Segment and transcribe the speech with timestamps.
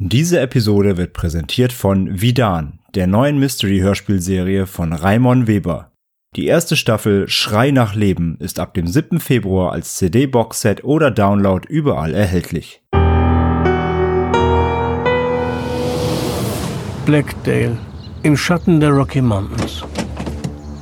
[0.00, 5.90] Diese Episode wird präsentiert von Vidan, der neuen Mystery-Hörspielserie von Raimon Weber.
[6.36, 9.18] Die erste Staffel Schrei nach Leben ist ab dem 7.
[9.18, 12.80] Februar als CD-Boxset oder Download überall erhältlich.
[17.04, 17.76] Blackdale,
[18.22, 19.82] im Schatten der Rocky Mountains.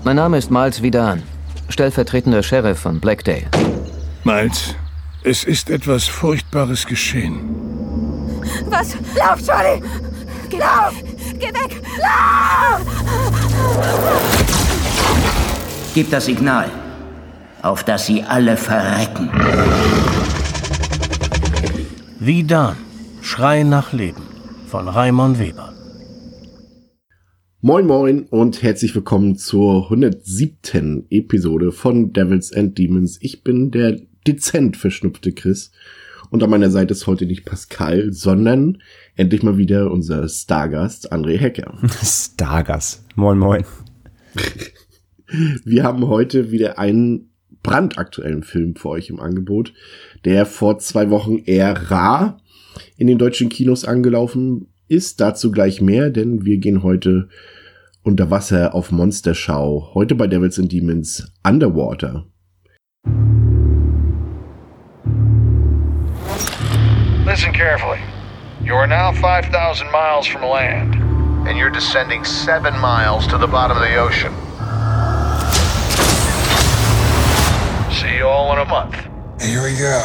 [0.05, 1.23] Mein Name ist Miles Vidan,
[1.71, 3.47] stellvertretender Sheriff von Blackdale.
[4.25, 4.75] Miles,
[5.25, 7.96] es ist etwas Furchtbares geschehen.
[8.69, 8.97] Was?
[9.17, 9.81] Lauf, Charlie!
[10.51, 10.95] Geh lauf!
[11.39, 11.81] Geh weg!
[12.03, 12.83] Lauf!
[15.95, 16.69] Gib das Signal,
[17.63, 19.31] auf das sie alle verrecken.
[22.19, 22.77] Wie dann?
[23.23, 24.23] Schrei nach Leben
[24.67, 25.73] von Raimon Weber.
[27.61, 31.07] Moin Moin und herzlich willkommen zur 107.
[31.11, 33.19] Episode von Devils and Demons.
[33.21, 35.71] Ich bin der dezent verschnupfte Chris
[36.31, 38.79] und an meiner Seite ist heute nicht Pascal, sondern
[39.15, 41.79] endlich mal wieder unser Stargast André Hecker.
[42.03, 43.05] Stargast.
[43.15, 43.65] Moin Moin.
[45.65, 47.31] Wir haben heute wieder einen
[47.63, 49.73] brandaktuellen Film für euch im Angebot,
[50.25, 52.41] der vor zwei Wochen eher rar
[52.97, 55.21] in den deutschen Kinos angelaufen ist.
[55.21, 57.29] Dazu gleich mehr, denn wir gehen heute
[58.03, 59.91] unter Wasser auf Monsterschau.
[59.95, 62.27] Heute bei Devils and Demons Underwater.
[67.27, 67.99] Listen carefully.
[68.63, 70.95] You are now 5,000 miles from land,
[71.49, 74.33] and you're descending seven miles to the bottom of the ocean.
[77.93, 78.95] See you all in a month.
[79.43, 79.99] Here we go.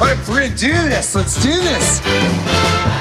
[0.00, 1.14] All right, we're gonna do this.
[1.14, 2.95] Let's do this.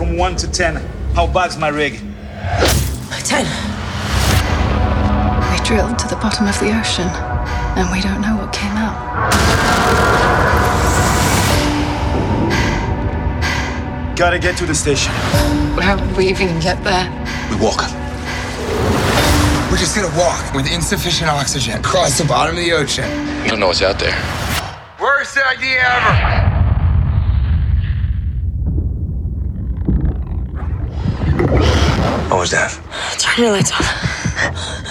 [0.00, 0.76] From 1 to 10,
[1.14, 2.00] how bad's my rig?
[3.22, 3.44] Ten.
[5.52, 7.06] We drilled to the bottom of the ocean,
[7.76, 8.96] and we don't know what came out.
[14.16, 15.12] Gotta get to the station.
[15.82, 17.04] How would we even get there?
[17.50, 17.82] We walk.
[19.70, 23.04] We're just gonna walk with insufficient oxygen across the bottom of the ocean.
[23.44, 24.16] You don't know what's out there.
[24.98, 26.39] Worst idea ever.
[32.50, 33.18] supposed to have?
[33.18, 34.86] Turn your lights off.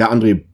[0.00, 0.44] Ja, André,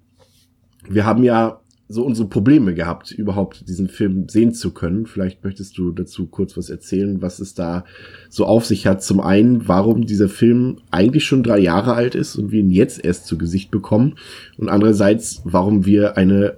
[0.88, 5.06] wir haben ja so unsere Probleme gehabt, überhaupt diesen Film sehen zu können.
[5.06, 7.84] Vielleicht möchtest du dazu kurz was erzählen, was es da
[8.28, 9.04] so auf sich hat.
[9.04, 13.04] Zum einen, warum dieser Film eigentlich schon drei Jahre alt ist und wir ihn jetzt
[13.04, 14.16] erst zu Gesicht bekommen.
[14.58, 16.56] Und andererseits, warum wir eine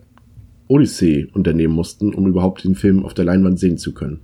[0.66, 4.20] Odyssee unternehmen mussten, um überhaupt den Film auf der Leinwand sehen zu können.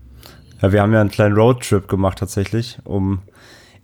[0.62, 3.18] Ja, wir haben ja einen kleinen Roadtrip gemacht tatsächlich, um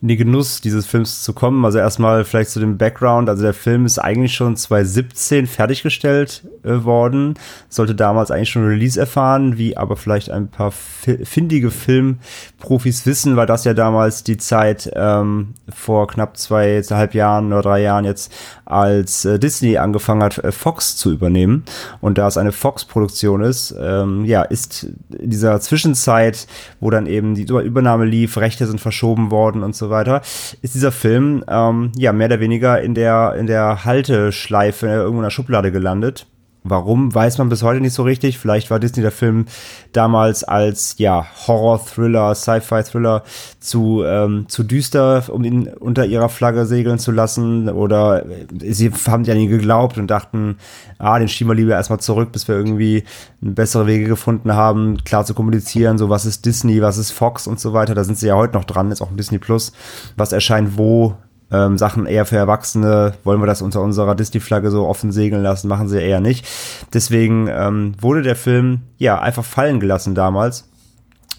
[0.03, 1.65] in die Genuss dieses Films zu kommen.
[1.65, 3.29] Also erstmal vielleicht zu dem Background.
[3.29, 7.35] Also der Film ist eigentlich schon 2017 fertiggestellt äh, worden,
[7.69, 13.37] sollte damals eigentlich schon Release erfahren, wie aber vielleicht ein paar fi findige Filmprofis wissen,
[13.37, 18.33] weil das ja damals die Zeit ähm, vor knapp zweieinhalb Jahren oder drei Jahren jetzt,
[18.71, 21.65] als äh, Disney angefangen hat, äh, Fox zu übernehmen.
[22.01, 24.89] Und da es eine Fox-Produktion ist, ähm, ja, ist
[25.19, 26.47] in dieser Zwischenzeit,
[26.81, 30.23] wo dann eben die Übernahme lief, Rechte sind verschoben worden und so weiter,
[30.63, 35.25] ist dieser Film ähm, ja mehr oder weniger in der in der Halteschleife irgendwo in
[35.25, 36.27] der Schublade gelandet.
[36.63, 38.39] Warum, weiß man bis heute nicht so richtig.
[38.39, 39.47] Vielleicht war Disney der Film
[39.93, 43.23] damals als ja, Horror-Thriller, Sci-Fi-Thriller
[43.61, 47.71] zu, ähm, zu düster, um ihn unter ihrer Flagge segeln zu lassen.
[47.71, 48.27] Oder
[48.59, 50.59] sie haben ja nie geglaubt und dachten,
[50.99, 53.05] ah, den schieben wir lieber erstmal zurück, bis wir irgendwie
[53.41, 57.59] bessere Wege gefunden haben, klar zu kommunizieren, so was ist Disney, was ist Fox und
[57.59, 57.95] so weiter.
[57.95, 59.73] Da sind sie ja heute noch dran, ist auch ein Disney Plus,
[60.17, 61.17] was erscheint wo,
[61.53, 65.69] ähm, Sachen eher für Erwachsene, wollen wir das unter unserer Disney-Flagge so offen segeln lassen,
[65.69, 66.47] machen sie eher nicht.
[66.93, 70.67] Deswegen ähm, wurde der Film ja einfach fallen gelassen damals.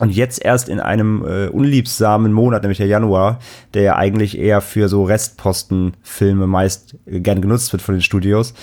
[0.01, 3.37] Und jetzt erst in einem äh, unliebsamen Monat, nämlich der Januar,
[3.75, 8.55] der ja eigentlich eher für so Restpostenfilme meist äh, gern genutzt wird von den Studios,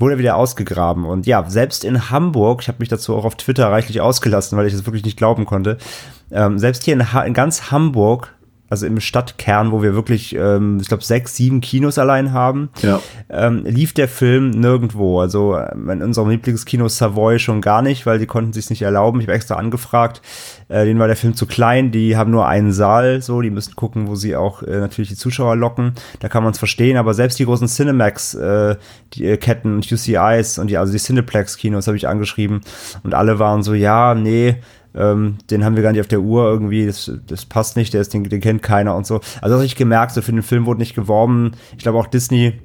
[0.00, 1.04] wurde er wieder ausgegraben.
[1.04, 4.66] Und ja, selbst in Hamburg, ich habe mich dazu auch auf Twitter reichlich ausgelassen, weil
[4.66, 5.78] ich das wirklich nicht glauben konnte,
[6.32, 8.34] ähm, selbst hier in, ha in ganz Hamburg
[8.70, 13.00] also im Stadtkern, wo wir wirklich, ähm, ich glaube, sechs, sieben Kinos allein haben, ja.
[13.28, 15.20] ähm, lief der Film nirgendwo.
[15.20, 19.20] Also ähm, in unserem Lieblingskino Savoy schon gar nicht, weil die konnten sich nicht erlauben.
[19.20, 20.22] Ich habe extra angefragt,
[20.68, 21.90] äh, denen war der Film zu klein.
[21.90, 25.16] Die haben nur einen Saal, so, die müssen gucken, wo sie auch äh, natürlich die
[25.16, 25.94] Zuschauer locken.
[26.20, 26.96] Da kann man es verstehen.
[26.96, 28.76] Aber selbst die großen Cinemax, äh,
[29.14, 32.60] die äh, Ketten und UCIs und die, also die Cineplex-Kinos habe ich angeschrieben
[33.02, 34.58] und alle waren so, ja, nee
[34.94, 38.00] ähm, den haben wir gar nicht auf der Uhr irgendwie, das, das passt nicht, der
[38.00, 39.16] ist, den, den kennt keiner und so.
[39.16, 41.52] Also das habe ich gemerkt, so für den Film wurde nicht geworben.
[41.76, 42.60] Ich glaube auch Disney,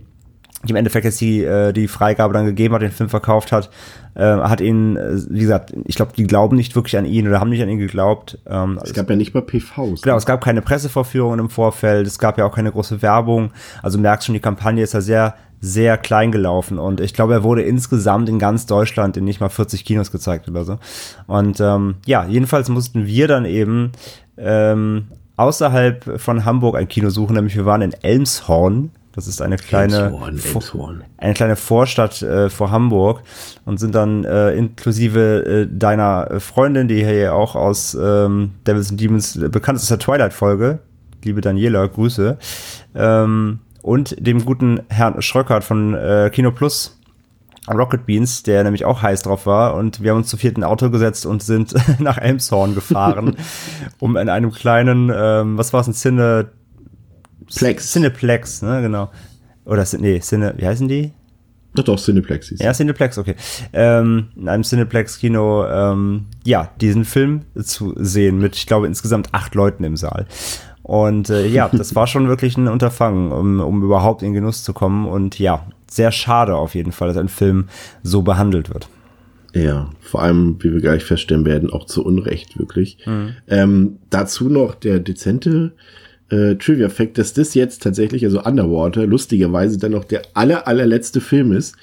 [0.65, 3.69] die im Endeffekt jetzt die, äh, die Freigabe dann gegeben hat, den Film verkauft hat,
[4.15, 7.39] äh, hat ihn, äh, wie gesagt, ich glaube, die glauben nicht wirklich an ihn oder
[7.39, 8.39] haben nicht an ihn geglaubt.
[8.47, 10.01] Ähm, es gab ja nicht mal PVs.
[10.01, 13.51] Genau, es gab keine Pressevorführungen im Vorfeld, es gab ja auch keine große Werbung.
[13.81, 17.43] Also merkst schon, die Kampagne ist ja sehr sehr klein gelaufen und ich glaube, er
[17.43, 20.77] wurde insgesamt in ganz Deutschland in nicht mal 40 Kinos gezeigt oder so.
[21.25, 23.91] Und ähm, ja, jedenfalls mussten wir dann eben
[24.37, 25.07] ähm,
[25.37, 28.91] außerhalb von Hamburg ein Kino suchen, nämlich wir waren in Elmshorn.
[29.15, 31.03] Das ist eine kleine, Elmshorn, Elmshorn.
[31.17, 33.21] eine kleine Vorstadt äh, vor Hamburg
[33.63, 38.99] und sind dann äh, inklusive äh, deiner Freundin, die hier auch aus ähm, Devils and
[38.99, 40.79] Demons bekannt ist der Twilight-Folge,
[41.23, 42.37] liebe Daniela, Grüße,
[42.93, 46.99] ähm, und dem guten Herrn Schröckert von äh, Kino Plus
[47.73, 49.75] Rocket Beans, der nämlich auch heiß drauf war.
[49.75, 53.37] Und wir haben uns zu vierten Auto gesetzt und sind nach Elmshorn gefahren,
[53.99, 56.49] um in einem kleinen, ähm, was war es, ein Cine...
[57.53, 57.91] Plex.
[57.91, 59.11] Cineplex, ne, genau.
[59.65, 61.11] Oder, nee, Cine, wie heißen die?
[61.75, 62.53] Doch, doch, Cineplex.
[62.59, 63.35] Ja, Cineplex, okay.
[63.73, 69.55] Ähm, in einem Cineplex-Kino, ähm, ja, diesen Film zu sehen mit, ich glaube, insgesamt acht
[69.55, 70.25] Leuten im Saal.
[70.83, 74.71] Und äh, ja, das war schon wirklich ein Unterfangen, um, um überhaupt in Genuss zu
[74.71, 75.07] kommen.
[75.07, 77.67] Und ja, sehr schade auf jeden Fall, dass ein Film
[78.03, 78.87] so behandelt wird.
[79.53, 82.99] Ja, vor allem, wie wir gleich feststellen werden, auch zu Unrecht, wirklich.
[83.05, 83.35] Mhm.
[83.47, 85.73] Ähm, dazu noch der dezente
[86.29, 91.51] äh, Trivia-Fact, dass das jetzt tatsächlich, also Underwater, lustigerweise dann noch der aller, allerletzte Film
[91.51, 91.75] ist,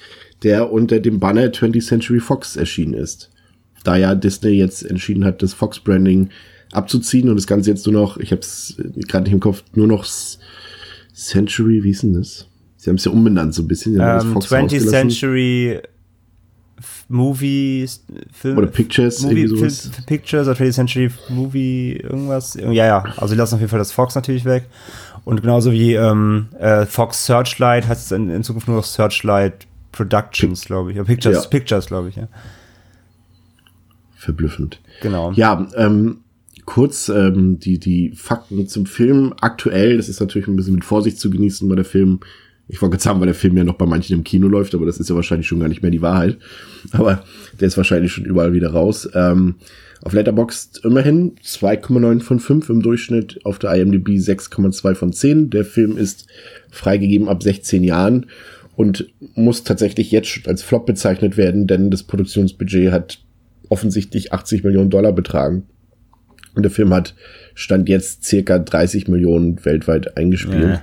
[0.42, 3.30] der unter dem Banner 20th Century Fox erschienen ist.
[3.84, 6.30] Da ja Disney jetzt entschieden hat, das Fox-Branding
[6.72, 8.76] abzuziehen und das Ganze jetzt nur noch, ich habe es
[9.08, 10.04] gerade nicht im Kopf, nur noch
[11.14, 12.48] Century, wie ist denn das?
[12.76, 13.94] Sie haben es ja umbenannt so ein bisschen.
[13.94, 15.78] Um, 20th Century
[17.12, 19.70] Movies, Film, oder Pictures, Movie, Film,
[20.06, 22.54] Pictures oder 20th Century Movie, irgendwas.
[22.54, 24.64] Ja, ja, also die lassen auf jeden Fall das Fox natürlich weg.
[25.24, 29.66] Und genauso wie ähm, äh, Fox Searchlight heißt es in, in, Zukunft nur noch Searchlight
[29.92, 30.98] Productions, glaube ich.
[30.98, 31.48] Oder Pictures, ja.
[31.48, 32.28] Pictures, glaube ich, ja.
[34.16, 34.81] Verblüffend.
[35.00, 35.32] Genau.
[35.32, 36.19] Ja, ähm,
[36.64, 39.34] kurz ähm, die, die Fakten zum Film.
[39.40, 42.20] Aktuell, das ist natürlich ein bisschen mit Vorsicht zu genießen, weil der Film,
[42.72, 44.86] ich wollte jetzt sagen, weil der Film ja noch bei manchen im Kino läuft, aber
[44.86, 46.38] das ist ja wahrscheinlich schon gar nicht mehr die Wahrheit.
[46.93, 47.22] Aber
[47.60, 49.10] der ist wahrscheinlich schon überall wieder raus.
[49.12, 49.56] Ähm,
[50.00, 55.50] auf Letterboxd immerhin 2,9 von 5 im Durchschnitt, auf der IMDb 6,2 von 10.
[55.50, 56.26] Der Film ist
[56.70, 58.24] freigegeben ab 16 Jahren
[58.74, 63.19] und muss tatsächlich jetzt als Flop bezeichnet werden, denn das Produktionsbudget hat
[63.69, 65.64] offensichtlich 80 Millionen Dollar betragen.
[66.55, 67.14] Und der Film hat
[67.55, 70.62] Stand jetzt circa 30 Millionen weltweit eingespielt.
[70.62, 70.82] Ja.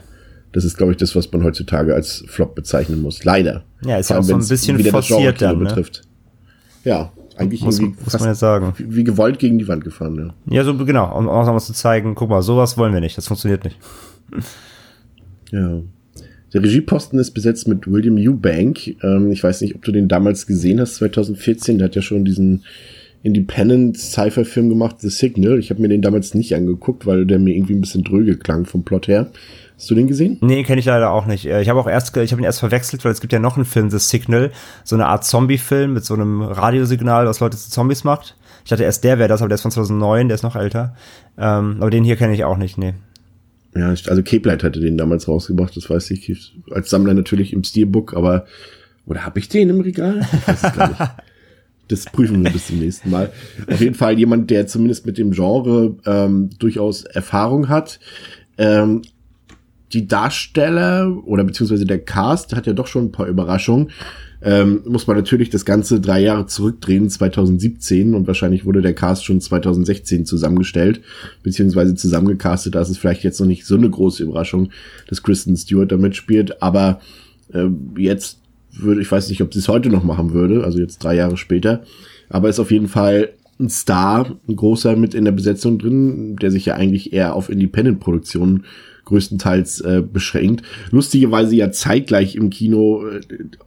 [0.51, 3.24] Das ist, glaube ich, das, was man heutzutage als Flop bezeichnen muss.
[3.24, 3.63] Leider.
[3.86, 5.65] Ja, ist ja auch so ein bisschen forciert dann, ne?
[5.65, 6.01] betrifft.
[6.84, 8.74] Ja, eigentlich muss, muss man jetzt sagen.
[8.77, 10.56] Wie, gewollt gegen die Wand gefahren, ja.
[10.56, 13.27] Ja, so genau, um auch nochmal zu zeigen, guck mal, sowas wollen wir nicht, das
[13.27, 13.77] funktioniert nicht.
[15.51, 15.82] Ja.
[16.53, 19.03] Der Regieposten ist besetzt mit William Eubank.
[19.03, 21.79] Ähm, ich weiß nicht, ob du den damals gesehen hast, 2014.
[21.79, 22.63] Der hat ja schon diesen
[23.24, 25.60] Independent Sci-Fi-Film gemacht, The Signal.
[25.60, 28.65] Ich habe mir den damals nicht angeguckt, weil der mir irgendwie ein bisschen dröge klang
[28.65, 29.32] vom Plot her.
[29.79, 30.38] Hast du den gesehen?
[30.41, 31.45] Nee, kenne ich leider auch nicht.
[31.45, 33.55] Äh, ich habe auch erst, ich habe ihn erst verwechselt, weil es gibt ja noch
[33.55, 34.51] einen Film, The Signal,
[34.83, 38.36] so eine Art Zombie-Film mit so einem Radiosignal, was Leute zu Zombies macht.
[38.65, 40.98] Ich dachte erst, der wäre das, aber der ist von 2009, der ist noch älter.
[41.38, 42.93] Ähm, aber den hier kenne ich auch nicht, nee.
[43.74, 46.53] Ja, also Cape Light hatte den damals rausgebracht, das weiß ich.
[46.71, 48.48] Als Sammler natürlich im Steelbook, aber
[49.05, 50.19] oder habe ich den im Regal?
[50.33, 51.01] Ich weiß es gar nicht.
[51.88, 53.31] Das prüfen wir bis zum nächsten Mal.
[53.67, 58.00] Auf jeden Fall jemand, der zumindest mit dem Genre ähm, durchaus Erfahrung hat.
[58.59, 59.01] Ähm,
[59.93, 63.89] die Darsteller oder beziehungsweise der Cast hat ja doch schon ein paar Überraschungen.
[64.41, 69.25] Ähm, muss man natürlich das Ganze drei Jahre zurückdrehen, 2017 und wahrscheinlich wurde der Cast
[69.25, 71.01] schon 2016 zusammengestellt,
[71.43, 72.75] beziehungsweise zusammengecastet.
[72.75, 74.69] Da ist es vielleicht jetzt noch nicht so eine große Überraschung,
[75.10, 77.01] dass Kristen Stewart damit spielt, aber
[77.53, 77.67] äh,
[77.98, 78.39] jetzt
[78.72, 81.36] würde, ich weiß nicht, ob sie es heute noch machen würde, also jetzt drei Jahre
[81.36, 81.84] später,
[82.29, 86.50] aber ist auf jeden Fall ein Star, ein großer mit in der Besetzung drin, der
[86.50, 88.63] sich ja eigentlich eher auf Independent-Produktionen
[89.10, 90.63] größtenteils äh, beschränkt.
[90.92, 93.22] Lustigerweise ja zeitgleich im Kino äh,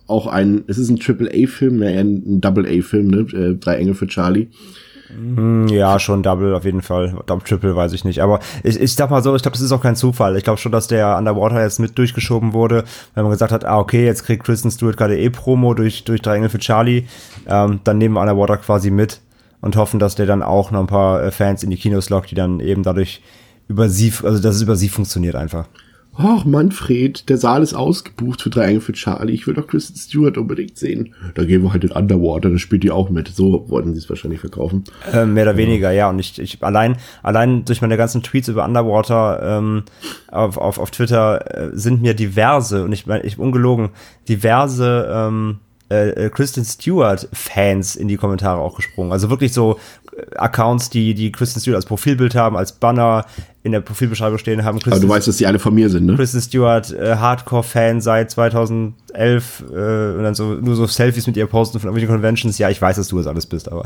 [0.07, 4.49] auch ein, es ist ein Triple-A-Film, ne, ein Double-A-Film, ne, äh, Drei Engel für Charlie.
[5.15, 7.15] Hm, ja, schon Double auf jeden Fall.
[7.27, 8.21] Double Triple weiß ich nicht.
[8.21, 10.37] Aber ich, ich sag mal so, ich glaube, das ist auch kein Zufall.
[10.37, 12.85] Ich glaube schon, dass der Underwater jetzt mit durchgeschoben wurde,
[13.15, 16.23] wenn man gesagt hat, ah, okay, jetzt kriegt Kristen Stewart gerade eh Promo durch, durch
[16.23, 17.05] Drei Engel für Charlie.
[17.47, 19.21] Ähm, dann nehmen wir Underwater quasi mit
[19.61, 22.31] und hoffen, dass der dann auch noch ein paar äh, Fans in die Kinos lockt,
[22.31, 23.23] die dann eben dadurch
[23.73, 25.67] über sie, also dass es über sie funktioniert einfach.
[26.19, 29.33] Och, Manfred, der Saal ist ausgebucht für drei Engel für Charlie.
[29.33, 31.15] Ich will doch Kristen Stewart unbedingt sehen.
[31.35, 33.29] Da gehen wir halt in Underwater, da spielt die auch mit.
[33.29, 34.85] So wollten sie es wahrscheinlich verkaufen.
[35.11, 36.11] Äh, mehr oder weniger, ja.
[36.11, 39.85] Und ich, ich allein, allein durch meine ganzen Tweets über Underwater ähm,
[40.31, 43.89] auf, auf, auf Twitter äh, sind mir diverse, und ich meine, ich ungelogen,
[44.29, 45.61] diverse ähm,
[45.93, 49.13] äh, Kristen Stewart Fans in die Kommentare auch gesprungen.
[49.13, 49.79] Also wirklich so
[50.37, 53.25] Accounts, die, die Kristen Stewart als Profilbild haben, als Banner
[53.63, 54.79] in der Profilbeschreibung stehen haben.
[54.79, 56.17] Kristen, Aber du weißt, dass die alle von mir sind, ne?
[56.17, 58.95] Kristen Stewart, äh, Hardcore-Fan seit 2011
[59.61, 62.59] äh, und dann so nur so Selfies mit ihr posten von irgendwelchen Conventions.
[62.59, 63.85] Ja, ich weiß, dass du das alles bist, aber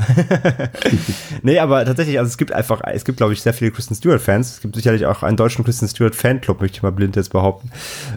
[1.43, 4.55] nee, aber tatsächlich, also es gibt einfach, es gibt, glaube ich, sehr viele Kristen Stewart-Fans.
[4.55, 7.71] Es gibt sicherlich auch einen deutschen Kristen Stewart-Fanclub, möchte ich mal blind jetzt behaupten.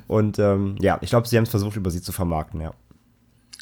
[0.09, 2.73] Und ähm, ja, ich glaube, sie haben es versucht, über sie zu vermarkten, ja.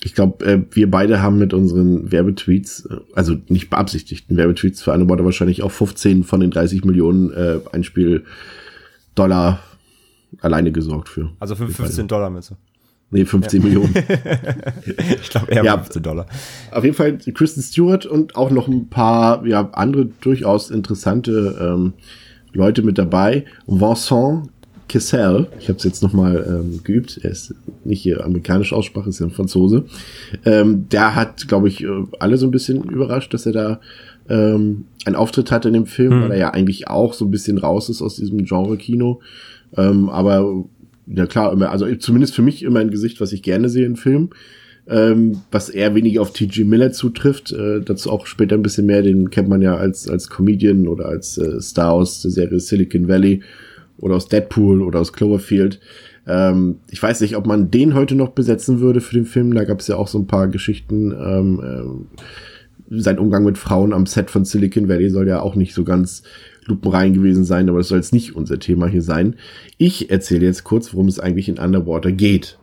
[0.02, 4.92] Ich glaube, äh, wir beide haben mit unseren Werbetweets, äh, also nicht beabsichtigten Werbetweets für
[4.92, 9.60] Underwater wahrscheinlich auch 15 von den 30 Millionen äh, Einspiel-Dollar
[10.40, 11.30] alleine gesorgt für.
[11.40, 12.56] Also für 15 Dollar mit so.
[13.10, 13.66] Nee, 15 ja.
[13.66, 13.94] Millionen.
[15.22, 16.26] ich glaube eher ja, 15 Dollar.
[16.70, 21.94] Auf jeden Fall Kristen Stewart und auch noch ein paar ja, andere durchaus interessante ähm,
[22.52, 23.46] Leute mit dabei.
[23.66, 24.50] Vincent
[24.88, 27.54] Kessel, ich habe es jetzt nochmal ähm, geübt, er ist
[27.84, 29.84] nicht hier amerikanische Aussprache, ist ja ein Franzose.
[30.44, 33.80] Ähm, der hat, glaube ich, äh, alle so ein bisschen überrascht, dass er da
[34.28, 36.22] ähm, einen Auftritt hat in dem Film, hm.
[36.22, 39.20] weil er ja eigentlich auch so ein bisschen raus ist aus diesem Genre-Kino.
[39.76, 40.64] Ähm, aber
[41.06, 43.96] ja klar, immer, also zumindest für mich immer ein Gesicht, was ich gerne sehe in
[43.96, 44.30] Filmen.
[44.90, 46.64] Ähm, was eher weniger auf T.G.
[46.64, 47.52] Miller zutrifft.
[47.52, 51.06] Äh, dazu auch später ein bisschen mehr, den kennt man ja als, als Comedian oder
[51.06, 53.42] als äh, Star aus der Serie Silicon Valley
[53.98, 55.80] oder aus Deadpool oder aus Cloverfield.
[56.26, 59.54] Ähm, ich weiß nicht, ob man den heute noch besetzen würde für den Film.
[59.54, 61.12] Da gab es ja auch so ein paar Geschichten.
[61.12, 62.06] Ähm,
[62.90, 65.84] äh, sein Umgang mit Frauen am Set von Silicon Valley soll ja auch nicht so
[65.84, 66.22] ganz
[66.64, 69.36] lupenrein gewesen sein, aber das soll jetzt nicht unser Thema hier sein.
[69.78, 72.58] Ich erzähle jetzt kurz, worum es eigentlich in Underwater geht.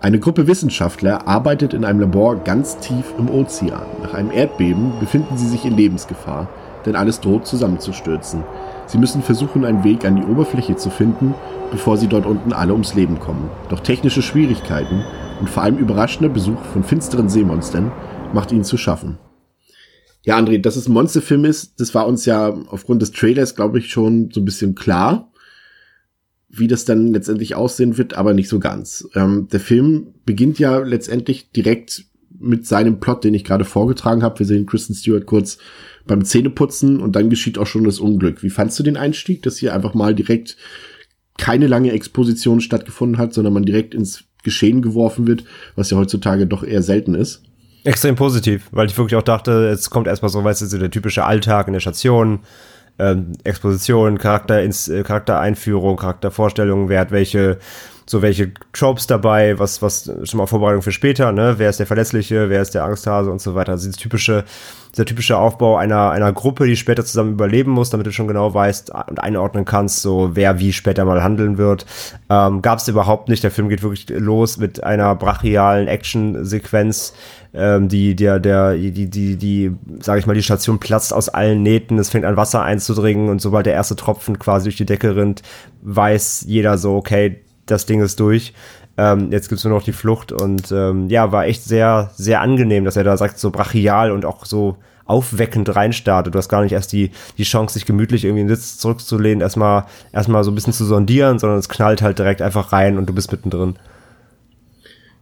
[0.00, 3.86] Eine Gruppe Wissenschaftler arbeitet in einem Labor ganz tief im Ozean.
[4.02, 6.48] Nach einem Erdbeben befinden sie sich in Lebensgefahr,
[6.84, 8.42] denn alles droht zusammenzustürzen.
[8.92, 11.34] Sie müssen versuchen, einen Weg an die Oberfläche zu finden,
[11.70, 13.48] bevor sie dort unten alle ums Leben kommen.
[13.70, 15.02] Doch technische Schwierigkeiten
[15.40, 17.90] und vor allem überraschender Besuch von finsteren Seemonstern
[18.34, 19.16] macht ihnen zu schaffen.
[20.24, 23.78] Ja, André, dass es ein Monsterfilm ist, das war uns ja aufgrund des Trailers, glaube
[23.78, 25.32] ich, schon so ein bisschen klar.
[26.50, 29.08] Wie das dann letztendlich aussehen wird, aber nicht so ganz.
[29.14, 32.04] Ähm, der Film beginnt ja letztendlich direkt
[32.38, 34.40] mit seinem Plot, den ich gerade vorgetragen habe.
[34.40, 35.56] Wir sehen Kristen Stewart kurz
[36.06, 38.42] beim Zähneputzen und dann geschieht auch schon das Unglück.
[38.42, 40.56] Wie fandst du den Einstieg, dass hier einfach mal direkt
[41.38, 45.44] keine lange Exposition stattgefunden hat, sondern man direkt ins Geschehen geworfen wird,
[45.76, 47.42] was ja heutzutage doch eher selten ist?
[47.84, 50.90] Extrem positiv, weil ich wirklich auch dachte, es kommt erstmal so, weißt du, so der
[50.90, 52.40] typische Alltag in der Station,
[52.98, 57.58] ähm, Exposition, Charakter äh, Charaktereinführung, Charaktervorstellung, wer hat welche
[58.06, 61.54] so welche Tropes dabei, was, was schon mal Vorbereitung für später, ne?
[61.58, 63.72] Wer ist der Verletzliche, wer ist der Angsthase und so weiter.
[63.72, 64.44] Also dieses typische,
[64.92, 68.52] dieser typische Aufbau einer, einer Gruppe, die später zusammen überleben muss, damit du schon genau
[68.52, 71.86] weißt und einordnen kannst, so wer wie später mal handeln wird.
[72.28, 73.44] Ähm, Gab es überhaupt nicht.
[73.44, 77.14] Der Film geht wirklich los mit einer brachialen Action-Sequenz,
[77.54, 81.62] ähm, die, der, der, die, die, die, sag ich mal, die Station platzt aus allen
[81.62, 85.16] Nähten, es fängt an Wasser einzudringen und sobald der erste Tropfen quasi durch die Decke
[85.16, 85.42] rinnt,
[85.82, 88.52] weiß jeder so, okay, das Ding ist durch.
[88.96, 92.84] Ähm, jetzt gibt's nur noch die Flucht und ähm, ja, war echt sehr, sehr angenehm,
[92.84, 96.34] dass er da sagt, so brachial und auch so aufweckend reinstartet.
[96.34, 99.40] Du hast gar nicht erst die, die Chance, sich gemütlich irgendwie in den Sitz zurückzulehnen,
[99.40, 103.08] erstmal, erstmal so ein bisschen zu sondieren, sondern es knallt halt direkt einfach rein und
[103.08, 103.76] du bist mittendrin.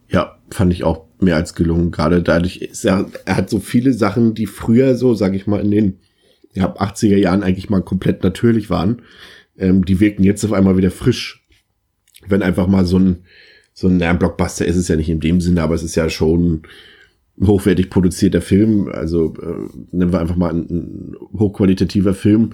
[0.09, 1.92] Ja, fand ich auch mehr als gelungen.
[1.92, 5.61] Gerade dadurch ist er, er hat so viele Sachen, die früher so, sag ich mal,
[5.61, 5.99] in den
[6.52, 9.02] ja, 80er Jahren eigentlich mal komplett natürlich waren.
[9.56, 11.39] Ähm, die wirken jetzt auf einmal wieder frisch.
[12.29, 13.19] Wenn einfach mal so ein,
[13.73, 15.95] so ein, ja, ein Blockbuster ist es ja nicht in dem Sinne, aber es ist
[15.95, 16.62] ja schon
[17.41, 18.89] ein hochwertig produzierter Film.
[18.89, 22.53] Also äh, nennen wir einfach mal ein, ein hochqualitativer Film.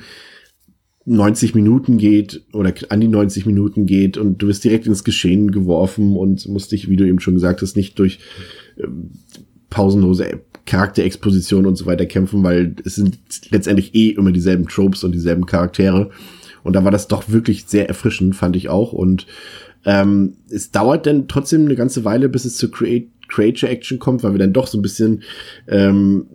[1.06, 5.52] 90 Minuten geht oder an die 90 Minuten geht und du wirst direkt ins Geschehen
[5.52, 8.18] geworfen und musst dich, wie du eben schon gesagt hast, nicht durch
[8.76, 8.88] äh,
[9.70, 13.18] pausenlose Charakterexposition und so weiter kämpfen, weil es sind
[13.50, 16.10] letztendlich eh immer dieselben Tropes und dieselben Charaktere.
[16.66, 18.92] Und da war das doch wirklich sehr erfrischend, fand ich auch.
[18.92, 19.26] Und
[19.84, 24.22] ähm, es dauert dann trotzdem eine ganze Weile, bis es zu Create Creature Action kommt,
[24.22, 25.22] weil wir dann doch so ein bisschen
[25.68, 26.26] ähm,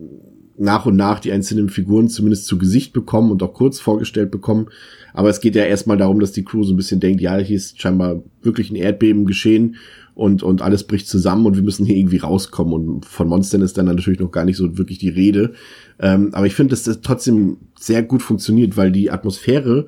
[0.58, 4.68] nach und nach die einzelnen Figuren zumindest zu Gesicht bekommen und auch kurz vorgestellt bekommen.
[5.14, 7.56] Aber es geht ja erstmal darum, dass die Crew so ein bisschen denkt, ja, hier
[7.56, 9.76] ist scheinbar wirklich ein Erdbeben geschehen
[10.14, 12.72] und, und alles bricht zusammen und wir müssen hier irgendwie rauskommen.
[12.72, 15.52] Und von Monstern ist dann natürlich noch gar nicht so wirklich die Rede.
[15.98, 19.86] Ähm, aber ich finde, dass das trotzdem sehr gut funktioniert, weil die Atmosphäre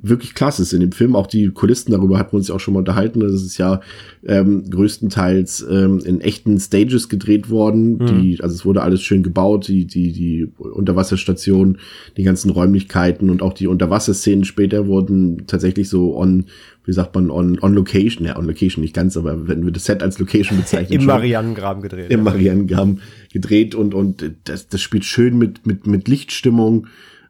[0.00, 1.16] wirklich klasse ist in dem Film.
[1.16, 3.20] Auch die Kulissen, darüber hatten wir uns ja auch schon mal unterhalten.
[3.20, 3.80] Das ist ja
[4.24, 7.98] ähm, größtenteils ähm, in echten Stages gedreht worden.
[7.98, 8.06] Mhm.
[8.06, 11.78] Die, also es wurde alles schön gebaut, die, die, die Unterwasserstation,
[12.16, 16.44] die ganzen Räumlichkeiten und auch die Unterwasserszenen später wurden tatsächlich so on,
[16.84, 19.84] wie sagt man, on, on location, ja, on location nicht ganz, aber wenn wir das
[19.84, 21.00] Set als Location bezeichnen.
[21.00, 22.10] Im Marianengraben gedreht.
[22.10, 22.24] Im ja.
[22.24, 23.00] Marianengraben
[23.32, 26.86] gedreht und, und das, das spielt schön mit, mit, mit Lichtstimmung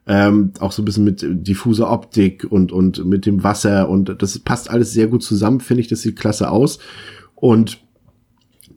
[0.09, 4.39] ähm, auch so ein bisschen mit diffuser Optik und, und mit dem Wasser und das
[4.39, 6.79] passt alles sehr gut zusammen, finde ich, das sieht klasse aus
[7.35, 7.79] und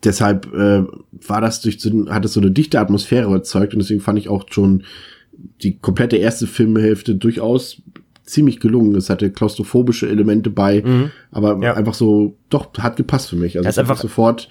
[0.05, 0.85] deshalb äh,
[1.27, 4.29] war das durch so, hat es so eine dichte Atmosphäre erzeugt und deswegen fand ich
[4.29, 4.85] auch schon
[5.63, 7.81] die komplette erste Filmhälfte durchaus
[8.25, 8.95] ziemlich gelungen.
[8.95, 11.11] Es hatte klaustrophobische Elemente bei, mhm.
[11.31, 11.75] aber ja.
[11.75, 13.57] einfach so, doch, hat gepasst für mich.
[13.57, 14.51] Also es einfach sofort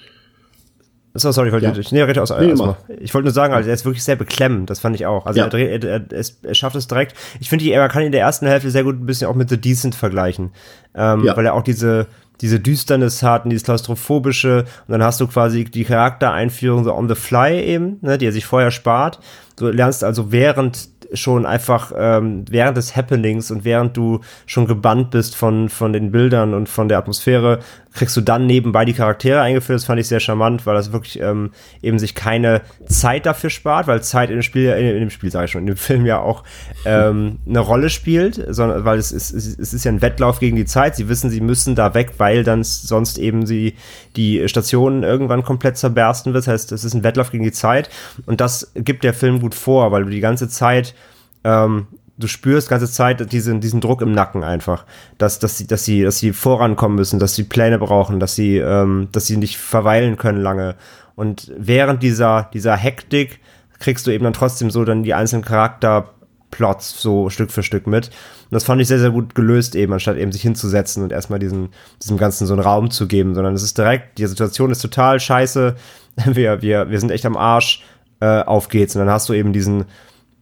[1.14, 1.76] so, sorry, ich wollte, ja.
[1.76, 2.54] ich, nee, aus, nee,
[3.00, 5.26] ich wollte nur sagen, also er ist wirklich sehr beklemmend, das fand ich auch.
[5.26, 5.48] Also ja.
[5.48, 7.16] er, er, er, er, schafft es direkt.
[7.40, 9.60] Ich finde, er kann in der ersten Hälfte sehr gut ein bisschen auch mit The
[9.60, 10.52] Decent vergleichen,
[10.96, 11.36] ähm, ja.
[11.36, 12.08] weil er auch diese
[12.42, 17.08] diese Düsternis hat und dieses klaustrophobische und dann hast du quasi die Charaktereinführung so on
[17.08, 19.20] the fly eben, ne, die er sich vorher spart.
[19.58, 25.12] Du lernst also während schon einfach ähm, während des Happenings und während du schon gebannt
[25.12, 27.60] bist von, von den Bildern und von der Atmosphäre,
[27.94, 29.78] kriegst du dann nebenbei die Charaktere eingeführt.
[29.78, 31.52] Das fand ich sehr charmant, weil das wirklich ähm,
[31.82, 35.32] eben sich keine Zeit dafür spart, weil Zeit in dem Spiel, in, in dem Spiel
[35.32, 36.44] sage ich schon, in dem Film ja auch
[36.86, 40.66] ähm, eine Rolle spielt, sondern weil es ist, es ist ja ein Wettlauf gegen die
[40.66, 40.96] Zeit.
[40.96, 43.76] Sie wissen, sie müssen da weg, weil dann sonst eben sie
[44.16, 46.48] die Stationen irgendwann komplett zerbersten wird.
[46.48, 47.90] Das heißt, es ist ein Wettlauf gegen die Zeit
[48.26, 50.96] und das gibt der Film gut vor, weil du die ganze Zeit
[51.44, 51.88] ähm,
[52.22, 54.86] du spürst ganze Zeit diesen, diesen Druck im Nacken einfach,
[55.18, 58.58] dass, dass, sie, dass, sie, dass sie vorankommen müssen, dass sie Pläne brauchen, dass sie,
[58.58, 60.76] ähm, dass sie nicht verweilen können lange.
[61.16, 63.40] Und während dieser, dieser Hektik
[63.80, 68.08] kriegst du eben dann trotzdem so dann die einzelnen Charakterplots so Stück für Stück mit.
[68.08, 71.40] Und das fand ich sehr, sehr gut gelöst eben, anstatt eben sich hinzusetzen und erstmal
[71.40, 71.70] diesen,
[72.02, 75.20] diesem Ganzen so einen Raum zu geben, sondern es ist direkt, die Situation ist total
[75.20, 75.76] scheiße,
[76.26, 77.84] wir, wir, wir sind echt am Arsch,
[78.20, 78.96] äh, auf geht's.
[78.96, 79.86] Und dann hast du eben diesen,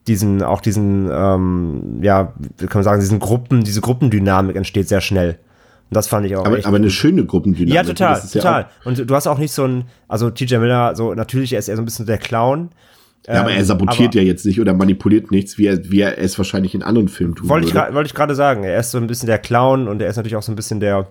[0.10, 5.02] diesen, auch diesen, ähm, ja, wie kann man sagen, diesen Gruppen, diese Gruppendynamik entsteht sehr
[5.02, 5.40] schnell.
[5.90, 6.46] Und das fand ich auch.
[6.46, 7.74] Aber, aber eine schöne Gruppendynamik.
[7.74, 8.62] Ja, total, total.
[8.64, 11.70] Ja und du hast auch nicht so ein, also TJ Miller, so natürlich er ist
[11.70, 12.70] er so ein bisschen der Clown.
[13.28, 16.02] Ja, aber er ähm, sabotiert aber, ja jetzt nicht oder manipuliert nichts, wie er, wie
[16.02, 17.48] er es wahrscheinlich in anderen Filmen tut.
[17.48, 18.64] Wollte ich, wollte ich gerade sagen.
[18.64, 20.80] Er ist so ein bisschen der Clown und er ist natürlich auch so ein bisschen
[20.80, 21.08] der,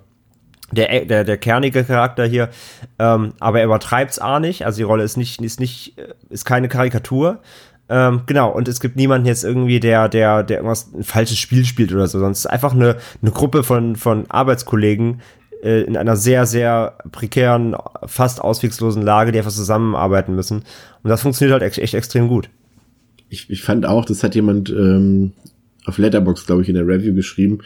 [0.73, 2.49] der, der, der kernige Charakter hier.
[2.99, 4.65] Ähm, aber er übertreibt es auch nicht.
[4.65, 5.97] Also die Rolle ist nicht, ist nicht,
[6.29, 7.41] ist keine Karikatur.
[7.91, 11.65] Ähm, genau, und es gibt niemanden jetzt irgendwie, der, der, der irgendwas ein falsches Spiel
[11.65, 15.23] spielt oder so, sonst einfach eine, eine Gruppe von, von Arbeitskollegen
[15.63, 17.75] äh, in einer sehr, sehr prekären,
[18.05, 20.65] fast auswegslosen Lage, die einfach zusammenarbeiten müssen.
[21.03, 22.51] Und das funktioniert halt echt, echt extrem gut.
[23.31, 25.33] Ich, ich fand auch, das hat jemand ähm,
[25.87, 27.61] auf Letterbox, glaube ich, in der Review geschrieben,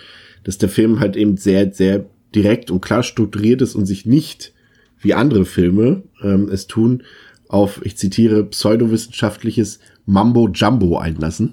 [0.45, 2.05] dass der Film halt eben sehr, sehr
[2.35, 4.53] direkt und klar strukturiert ist und sich nicht
[5.01, 7.03] wie andere Filme ähm, es tun,
[7.49, 11.53] auf, ich zitiere, pseudowissenschaftliches Mambo Jumbo einlassen.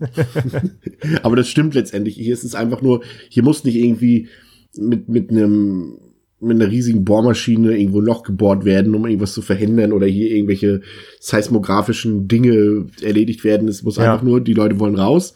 [1.24, 2.16] Aber das stimmt letztendlich.
[2.16, 4.28] Hier ist es einfach nur, hier muss nicht irgendwie
[4.76, 5.98] mit, mit einem
[6.42, 10.32] mit einer riesigen Bohrmaschine irgendwo ein Loch gebohrt werden, um irgendwas zu verhindern oder hier
[10.32, 10.82] irgendwelche
[11.20, 13.68] seismografischen Dinge erledigt werden.
[13.68, 14.14] Es muss ja.
[14.14, 15.34] einfach nur, die Leute wollen raus.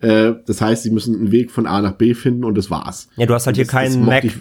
[0.00, 3.08] Äh, das heißt, sie müssen einen Weg von A nach B finden und das war's.
[3.16, 4.24] Ja, du hast halt hier keinen Mac.
[4.24, 4.34] Ich,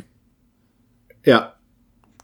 [1.23, 1.53] ja.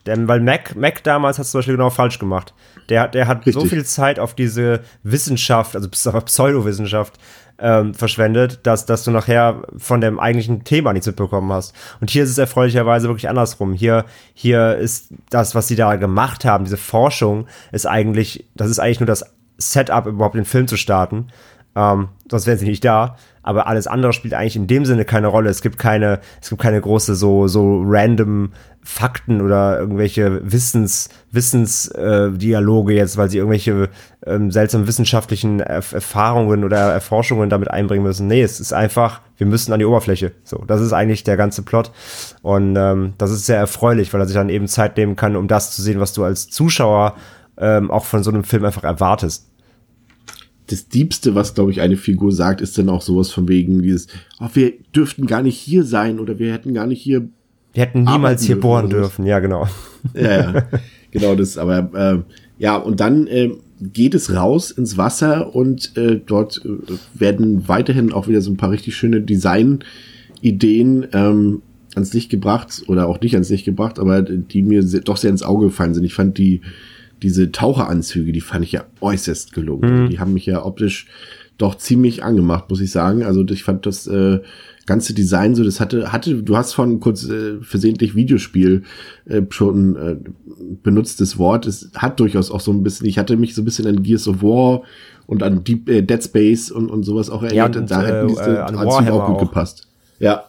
[0.08, 2.56] Denn, weil Mac, Mac damals hat es zum Beispiel genau falsch gemacht.
[2.89, 3.54] Der, der hat Richtig.
[3.54, 7.19] so viel Zeit auf diese Wissenschaft, also Pseudowissenschaft,
[7.60, 11.73] ähm, verschwendet, dass, dass du nachher von dem eigentlichen Thema nichts mitbekommen hast.
[12.00, 13.73] Und hier ist es erfreulicherweise wirklich andersrum.
[13.73, 18.80] Hier, hier ist das, was sie da gemacht haben, diese Forschung, ist eigentlich, das ist
[18.80, 19.26] eigentlich nur das
[19.58, 21.28] Setup, überhaupt den Film zu starten.
[21.78, 23.18] Ähm, sonst wären sie nicht da.
[23.44, 25.50] Aber alles andere spielt eigentlich in dem Sinne keine Rolle.
[25.50, 32.94] Es gibt keine, es gibt keine große so, so random Fakten oder irgendwelche Wissens, Wissensdialoge
[32.94, 33.90] äh, jetzt, weil sie irgendwelche
[34.26, 38.28] ähm, seltsamen wissenschaftlichen Erf Erfahrungen oder Erforschungen damit einbringen müssen.
[38.28, 40.32] Nee, es ist einfach, wir müssen an die Oberfläche.
[40.44, 41.92] So, das ist eigentlich der ganze Plot.
[42.42, 45.48] Und ähm, das ist sehr erfreulich, weil er sich dann eben Zeit nehmen kann, um
[45.48, 47.16] das zu sehen, was du als Zuschauer
[47.58, 49.48] ähm, auch von so einem Film einfach erwartest
[50.67, 54.08] das Diebste, was, glaube ich, eine Figur sagt, ist dann auch sowas von wegen dieses,
[54.39, 57.30] oh, wir dürften gar nicht hier sein oder wir hätten gar nicht hier
[57.73, 59.67] wir hätten niemals hier bohren dürfen, ja, genau.
[60.15, 60.67] Ja, ja.
[61.12, 66.19] genau das, aber äh, ja, und dann äh, geht es raus ins Wasser und äh,
[66.25, 66.69] dort äh,
[67.13, 71.62] werden weiterhin auch wieder so ein paar richtig schöne Design-Ideen ähm,
[71.93, 75.43] ans Licht gebracht oder auch nicht ans Licht gebracht, aber die mir doch sehr ins
[75.43, 76.03] Auge gefallen sind.
[76.03, 76.62] Ich fand die
[77.21, 80.03] diese Taucheranzüge, die fand ich ja äußerst gelungen.
[80.03, 80.10] Mhm.
[80.10, 81.08] Die haben mich ja optisch
[81.58, 83.23] doch ziemlich angemacht, muss ich sagen.
[83.23, 84.39] Also ich fand das äh,
[84.86, 88.84] ganze Design so, das hatte, hatte, du hast von kurz äh, versehentlich Videospiel
[89.25, 90.15] äh, schon äh,
[90.84, 91.65] benutztes Wort.
[91.65, 94.27] Es hat durchaus auch so ein bisschen, ich hatte mich so ein bisschen an Gears
[94.27, 94.84] of War
[95.25, 97.75] und an Deep, äh, Dead Space und, und sowas auch erinnert.
[97.75, 99.39] Ja, und, da hätten diese äh, Anzüge auch gut auch.
[99.41, 99.88] gepasst.
[100.19, 100.45] Ja.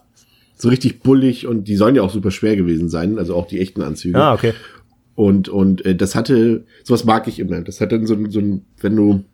[0.57, 3.61] So richtig bullig und die sollen ja auch super schwer gewesen sein, also auch die
[3.61, 4.19] echten Anzüge.
[4.19, 4.55] Ah, okay.
[5.19, 7.61] Und, und äh, das hatte, sowas mag ich immer.
[7.63, 9.25] Das hat dann so, so ein, wenn du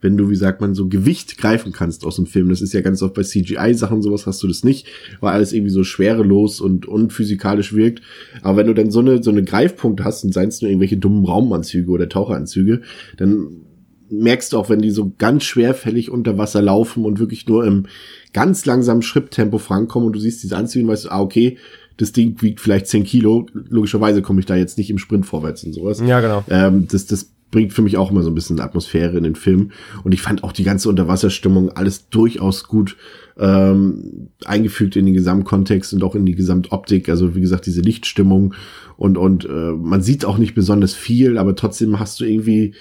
[0.00, 2.48] wenn du, wie sagt man, so Gewicht greifen kannst aus dem Film.
[2.48, 4.88] Das ist ja ganz oft bei CGI-Sachen, sowas hast du das nicht,
[5.20, 8.00] weil alles irgendwie so schwerelos und unphysikalisch wirkt.
[8.42, 10.96] Aber wenn du dann so eine, so eine Greifpunkte hast und seien es nur irgendwelche
[10.96, 12.80] dummen Raumanzüge oder Taucheranzüge,
[13.18, 13.66] dann
[14.10, 17.86] merkst du auch, wenn die so ganz schwerfällig unter Wasser laufen und wirklich nur im
[18.32, 21.58] ganz langsamen Schritttempo vorankommen und du siehst diese Anzüge und weißt du, ah, okay,
[22.00, 23.46] das Ding wiegt vielleicht 10 Kilo.
[23.52, 26.02] Logischerweise komme ich da jetzt nicht im Sprint vorwärts und sowas.
[26.04, 26.42] Ja, genau.
[26.48, 29.72] Ähm, das, das bringt für mich auch immer so ein bisschen Atmosphäre in den Film.
[30.02, 32.96] Und ich fand auch die ganze Unterwasserstimmung alles durchaus gut
[33.38, 37.08] ähm, eingefügt in den Gesamtkontext und auch in die Gesamtoptik.
[37.10, 38.54] Also wie gesagt, diese Lichtstimmung
[38.96, 42.74] und, und äh, man sieht auch nicht besonders viel, aber trotzdem hast du irgendwie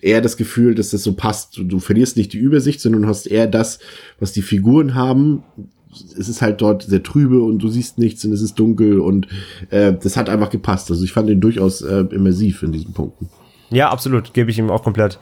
[0.00, 1.56] eher das Gefühl, dass das so passt.
[1.56, 3.80] Du, du verlierst nicht die Übersicht, sondern hast eher das,
[4.20, 5.42] was die Figuren haben.
[5.90, 9.26] Es ist halt dort sehr trübe und du siehst nichts und es ist dunkel und
[9.70, 10.90] äh, das hat einfach gepasst.
[10.90, 13.28] Also ich fand ihn durchaus äh, immersiv in diesen Punkten.
[13.70, 15.18] Ja, absolut, gebe ich ihm auch komplett.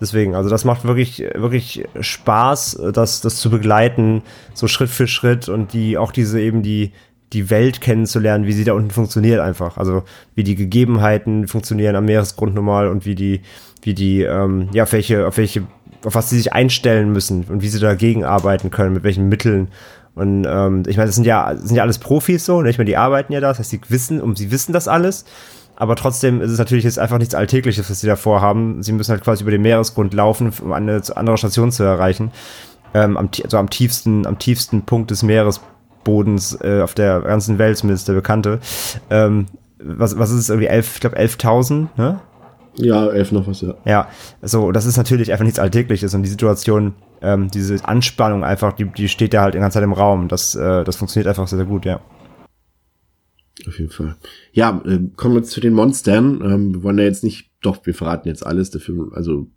[0.00, 4.22] Deswegen, also das macht wirklich, wirklich Spaß, das, das zu begleiten,
[4.54, 6.92] so Schritt für Schritt und die, auch diese eben die,
[7.34, 9.76] die Welt kennenzulernen, wie sie da unten funktioniert einfach.
[9.76, 10.02] Also
[10.34, 13.42] wie die Gegebenheiten funktionieren am Meeresgrund normal und wie die,
[13.82, 15.62] wie die, ähm, ja, auf welche, auf welche,
[16.04, 19.68] auf was sie sich einstellen müssen und wie sie dagegen arbeiten können, mit welchen Mitteln.
[20.14, 22.70] Und ähm, ich meine, das sind ja, das sind ja alles Profis so, ne?
[22.70, 25.24] ich meine, die arbeiten ja da, das heißt, sie wissen, und sie wissen das alles
[25.80, 28.82] aber trotzdem ist es natürlich jetzt einfach nichts Alltägliches, was sie da vorhaben.
[28.82, 32.32] Sie müssen halt quasi über den Meeresgrund laufen, um eine andere Station zu erreichen.
[32.92, 37.78] Ähm, am, also am tiefsten, am tiefsten Punkt des Meeresbodens äh, auf der ganzen Welt,
[37.78, 38.60] zumindest der bekannte.
[39.08, 39.46] Ähm,
[39.82, 42.20] was, was ist es, irgendwie elf, ich glaube 11.000, ne?
[42.74, 43.72] Ja, elf noch was, ja.
[43.86, 44.08] Ja,
[44.42, 48.86] so, das ist natürlich einfach nichts Alltägliches und die Situation, ähm, diese Anspannung einfach, die,
[48.86, 50.28] die steht da halt die ganze Zeit im Raum.
[50.28, 52.00] Das, äh, das funktioniert einfach sehr, sehr gut, ja.
[53.66, 54.16] Auf jeden Fall.
[54.52, 56.40] Ja, äh, kommen wir zu den Monstern.
[56.42, 58.70] Ähm, wir wollen ja jetzt nicht, doch, wir verraten jetzt alles.
[58.70, 59.48] Der Film, also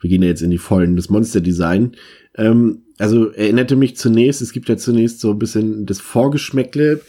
[0.00, 1.96] wir gehen ja jetzt in die Vollen des Monsterdesign.
[2.36, 7.00] Ähm, also erinnerte mich zunächst, es gibt ja zunächst so ein bisschen das Vorgeschmäckle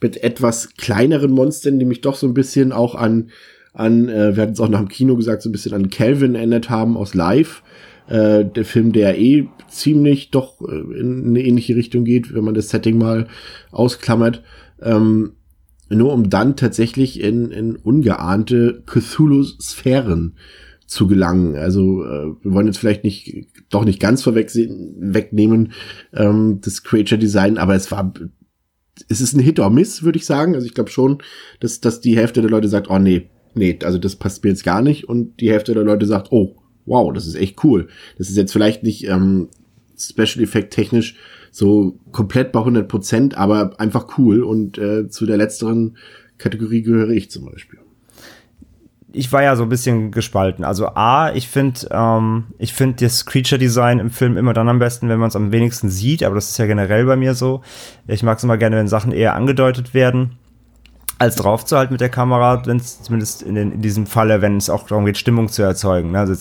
[0.00, 3.30] mit etwas kleineren Monstern, die mich doch so ein bisschen auch an,
[3.72, 6.34] an äh, wir hatten es auch nach dem Kino gesagt, so ein bisschen an Calvin
[6.34, 7.62] erinnert haben aus Live.
[8.10, 12.54] Äh, der Film, der eh ziemlich doch äh, in eine ähnliche Richtung geht, wenn man
[12.54, 13.28] das Setting mal
[13.70, 14.42] ausklammert
[14.82, 15.32] ähm,
[15.88, 20.36] nur um dann tatsächlich in, in ungeahnte Cthulhu-Sphären
[20.86, 21.56] zu gelangen.
[21.56, 25.72] Also äh, wir wollen jetzt vielleicht nicht doch nicht ganz vorweg wegnehmen
[26.12, 28.12] ähm, das Creature Design, aber es war
[29.08, 30.54] es ist ein Hit or Miss, würde ich sagen.
[30.54, 31.18] Also ich glaube schon,
[31.58, 34.64] dass, dass die Hälfte der Leute sagt, oh nee, nee, also das passt mir jetzt
[34.64, 35.08] gar nicht.
[35.08, 36.56] Und die Hälfte der Leute sagt, oh,
[36.90, 37.88] wow, das ist echt cool.
[38.18, 39.48] Das ist jetzt vielleicht nicht ähm,
[39.96, 41.16] Special Effect technisch
[41.50, 44.42] so komplett bei 100 Prozent, aber einfach cool.
[44.42, 45.96] Und äh, zu der letzteren
[46.36, 47.78] Kategorie gehöre ich zum Beispiel
[49.12, 50.64] ich war ja so ein bisschen gespalten.
[50.64, 54.78] Also A, ich finde, ähm, ich finde das Creature Design im Film immer dann am
[54.78, 56.22] besten, wenn man es am wenigsten sieht.
[56.22, 57.62] Aber das ist ja generell bei mir so.
[58.06, 60.38] Ich mag es immer gerne, wenn Sachen eher angedeutet werden
[61.20, 64.70] als draufzuhalten mit der Kamera, wenn es zumindest in, den, in diesem Falle, wenn es
[64.70, 66.12] auch darum geht, Stimmung zu erzeugen.
[66.12, 66.18] Ne?
[66.20, 66.32] Also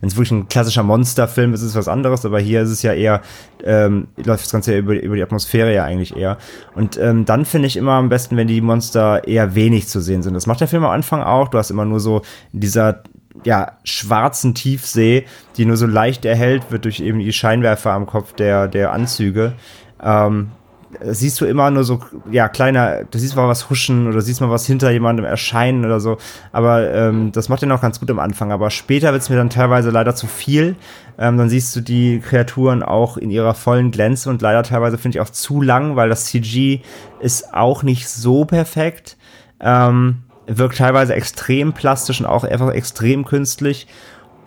[0.00, 2.82] wenn es wirklich ein klassischer Monsterfilm ist, ist es was anderes, aber hier ist es
[2.82, 3.20] ja eher,
[3.64, 6.38] ähm, läuft das Ganze ja über, über die Atmosphäre ja eigentlich eher.
[6.76, 10.22] Und ähm, dann finde ich immer am besten, wenn die Monster eher wenig zu sehen
[10.22, 10.34] sind.
[10.34, 11.48] Das macht der Film am Anfang auch.
[11.48, 12.22] Du hast immer nur so
[12.52, 13.02] dieser
[13.42, 18.34] ja, schwarzen Tiefsee, die nur so leicht erhellt wird durch eben die Scheinwerfer am Kopf
[18.34, 19.54] der, der Anzüge.
[20.00, 20.52] Ähm,
[21.00, 24.50] siehst du immer nur so, ja, kleiner, du siehst mal was huschen oder siehst mal
[24.50, 26.16] was hinter jemandem erscheinen oder so.
[26.52, 28.52] Aber ähm, das macht er noch ganz gut am Anfang.
[28.52, 30.76] Aber später wird es mir dann teilweise leider zu viel.
[31.18, 35.18] Ähm, dann siehst du die Kreaturen auch in ihrer vollen Glänze und leider teilweise finde
[35.18, 36.80] ich auch zu lang, weil das CG
[37.20, 39.16] ist auch nicht so perfekt.
[39.60, 43.86] Ähm, wirkt teilweise extrem plastisch und auch einfach extrem künstlich.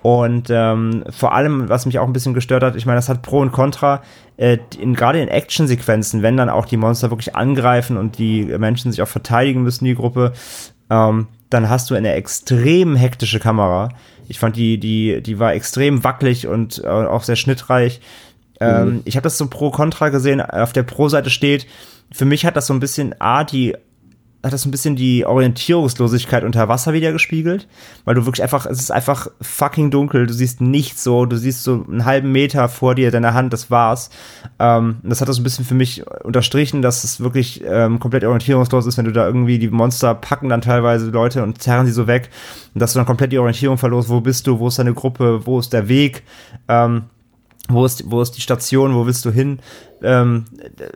[0.01, 3.21] Und ähm, vor allem, was mich auch ein bisschen gestört hat, ich meine, das hat
[3.21, 4.01] Pro und Contra,
[4.37, 8.91] äh, in, gerade in Actionsequenzen, wenn dann auch die Monster wirklich angreifen und die Menschen
[8.91, 10.33] sich auch verteidigen müssen, die Gruppe,
[10.89, 13.89] ähm, dann hast du eine extrem hektische Kamera.
[14.27, 18.01] Ich fand die, die, die war extrem wackelig und äh, auch sehr schnittreich.
[18.59, 19.01] Ähm, mhm.
[19.05, 21.67] Ich habe das so Pro Contra gesehen, auf der Pro-Seite steht,
[22.11, 23.75] für mich hat das so ein bisschen A, die
[24.43, 27.67] hat das ein bisschen die Orientierungslosigkeit unter Wasser wieder gespiegelt,
[28.05, 31.63] weil du wirklich einfach, es ist einfach fucking dunkel, du siehst nichts so, du siehst
[31.63, 34.09] so einen halben Meter vor dir, deine Hand, das war's.
[34.57, 38.87] Ähm, das hat das ein bisschen für mich unterstrichen, dass es wirklich ähm, komplett orientierungslos
[38.87, 42.07] ist, wenn du da irgendwie die Monster packen dann teilweise Leute und zerren sie so
[42.07, 42.29] weg
[42.73, 45.45] und dass du dann komplett die Orientierung verlorst, wo bist du, wo ist deine Gruppe,
[45.45, 46.23] wo ist der Weg,
[46.67, 47.03] ähm,
[47.69, 49.59] wo ist, wo ist die Station, wo willst du hin?
[50.03, 50.45] Ähm,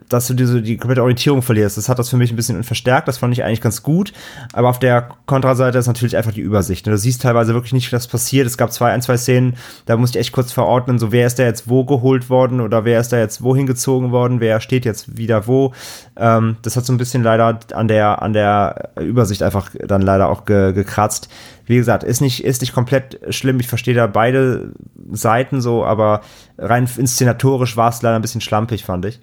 [0.09, 1.77] dass du diese, die komplette Orientierung verlierst.
[1.77, 4.13] Das hat das für mich ein bisschen verstärkt, das fand ich eigentlich ganz gut.
[4.53, 6.87] Aber auf der Kontraseite ist natürlich einfach die Übersicht.
[6.87, 8.47] Du siehst teilweise wirklich nicht, was passiert.
[8.47, 11.39] Es gab zwei, ein, zwei Szenen, da musste ich echt kurz verordnen, so wer ist
[11.39, 14.85] da jetzt wo geholt worden oder wer ist da jetzt wohin gezogen worden, wer steht
[14.85, 15.73] jetzt wieder wo.
[16.17, 20.29] Ähm, das hat so ein bisschen leider an der, an der Übersicht einfach dann leider
[20.29, 21.29] auch ge, gekratzt.
[21.65, 23.59] Wie gesagt, ist nicht, ist nicht komplett schlimm.
[23.59, 24.71] Ich verstehe da beide
[25.11, 26.21] Seiten so, aber
[26.57, 29.19] rein inszenatorisch war es leider ein bisschen schlampig, fand fand ich.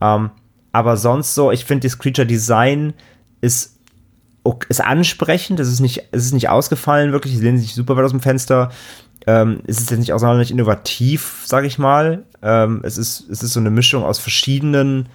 [0.00, 0.30] Ähm,
[0.72, 2.94] aber sonst so, ich finde das Creature Design
[3.40, 3.78] ist,
[4.68, 8.04] ist ansprechend, es ist nicht, es ist nicht ausgefallen, wirklich, sie lehnen sich super weit
[8.04, 8.70] aus dem Fenster.
[9.26, 12.24] Ähm, es ist jetzt nicht außerordentlich innovativ, sage ich mal.
[12.42, 15.08] Ähm, es, ist, es ist so eine Mischung aus verschiedenen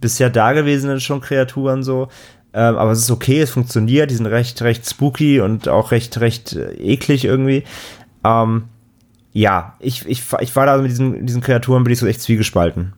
[0.00, 2.08] bisher dagewesenen schon Kreaturen so.
[2.52, 6.18] Ähm, aber es ist okay, es funktioniert, die sind recht, recht spooky und auch recht,
[6.18, 7.62] recht äh, eklig irgendwie.
[8.24, 8.64] Ähm,
[9.32, 12.94] ja, ich, ich, ich war da mit diesen, diesen Kreaturen, bin ich so echt zwiegespalten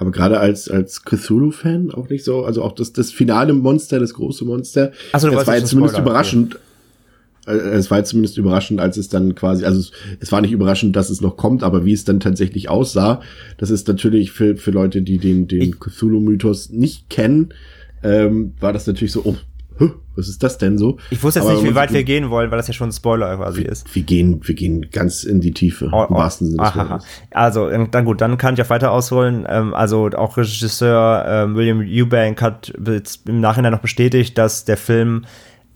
[0.00, 4.14] aber gerade als als Cthulhu-Fan auch nicht so, also auch das das finale Monster, das
[4.14, 6.58] große Monster, so, das war jetzt zumindest Spoiler, überraschend.
[7.44, 7.58] Okay.
[7.58, 10.52] Äh, es war jetzt zumindest überraschend, als es dann quasi, also es, es, war nicht
[10.52, 13.20] überraschend, dass es noch kommt, aber wie es dann tatsächlich aussah,
[13.58, 17.52] das ist natürlich für für Leute, die den den Cthulhu-Mythos nicht kennen,
[18.02, 19.36] ähm, war das natürlich so, oh,
[20.16, 20.98] was ist das denn so?
[21.10, 22.92] Ich wusste jetzt Aber nicht, wie weit wir gehen wollen, weil das ja schon ein
[22.92, 23.94] Spoiler quasi wir, ist.
[23.94, 27.06] Wir gehen, wir gehen ganz in die Tiefe, oh, im oh, wahrsten Sinne des Wortes.
[27.30, 29.46] Also, dann gut, dann kann ich auch weiter ausholen.
[29.48, 32.72] Ähm, also, auch Regisseur ähm, William Eubank hat
[33.26, 35.24] im Nachhinein noch bestätigt, dass der Film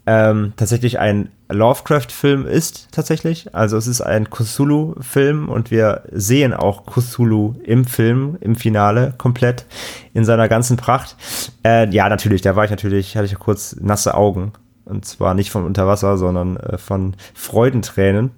[0.07, 3.55] ähm, tatsächlich ein Lovecraft-Film ist, tatsächlich.
[3.55, 9.67] Also es ist ein Cthulhu-Film und wir sehen auch Cthulhu im Film, im Finale, komplett
[10.13, 11.17] in seiner ganzen Pracht.
[11.65, 14.53] Äh, ja, natürlich, da war ich natürlich, hatte ich kurz nasse Augen.
[14.85, 18.33] Und zwar nicht von Unterwasser, sondern äh, von Freudentränen.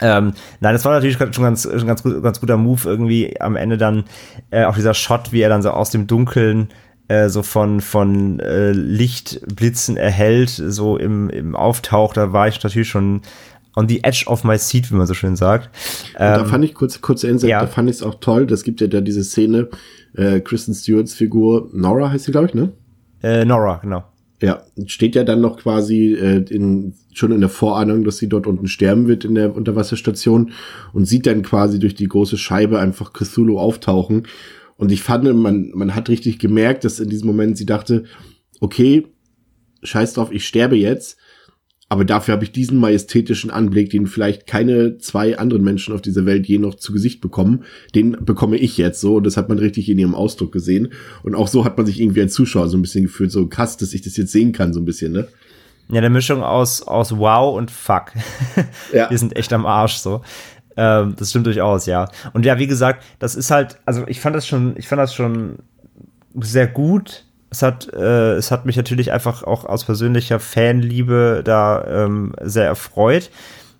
[0.00, 3.76] Ähm, nein, das war natürlich schon ganz, schon ganz, ganz guter Move irgendwie am Ende
[3.76, 4.04] dann
[4.50, 6.68] äh, auch dieser Shot, wie er dann so aus dem Dunkeln
[7.10, 12.88] äh, so von, von äh, Lichtblitzen erhellt, so im, im Auftauch, da war ich natürlich
[12.88, 13.22] schon
[13.74, 15.70] on the edge of my seat, wie man so schön sagt.
[16.16, 17.60] Ähm, da fand ich kurz, kurz Insekt, ja.
[17.60, 18.46] da fand ich es auch toll.
[18.46, 19.68] Das gibt ja da diese Szene,
[20.14, 22.72] äh, Kristen Stewarts Figur, Nora heißt sie, glaube ich, ne?
[23.24, 24.04] Äh, Nora, genau.
[24.40, 28.46] Ja, steht ja dann noch quasi äh, in, schon in der Vorahnung, dass sie dort
[28.46, 30.52] unten sterben wird in der Unterwasserstation
[30.92, 34.28] und sieht dann quasi durch die große Scheibe einfach Cthulhu auftauchen.
[34.80, 38.04] Und ich fand, man, man hat richtig gemerkt, dass in diesem Moment sie dachte,
[38.60, 39.06] okay,
[39.82, 41.18] scheiß drauf, ich sterbe jetzt.
[41.90, 46.24] Aber dafür habe ich diesen majestätischen Anblick, den vielleicht keine zwei anderen Menschen auf dieser
[46.24, 47.64] Welt je noch zu Gesicht bekommen.
[47.94, 49.16] Den bekomme ich jetzt so.
[49.16, 50.94] Und das hat man richtig in ihrem Ausdruck gesehen.
[51.24, 53.76] Und auch so hat man sich irgendwie als Zuschauer so ein bisschen gefühlt, so krass,
[53.76, 55.28] dass ich das jetzt sehen kann, so ein bisschen, ne?
[55.90, 58.12] Ja, eine Mischung aus, aus Wow und Fuck.
[58.94, 59.10] Ja.
[59.10, 60.22] Wir sind echt am Arsch, so.
[60.80, 62.08] Ähm, das stimmt durchaus, ja.
[62.32, 65.14] Und ja, wie gesagt, das ist halt, also ich fand das schon, ich fand das
[65.14, 65.58] schon
[66.34, 71.84] sehr gut es hat, äh, es hat mich natürlich einfach auch aus persönlicher Fanliebe da
[71.84, 73.30] ähm, sehr erfreut.